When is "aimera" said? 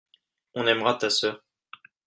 0.71-0.93